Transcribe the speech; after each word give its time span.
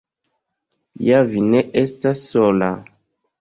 Ja 1.07 1.19
vi 1.33 1.43
ne 1.51 1.61
estas 1.83 2.25
sola. 2.31 2.73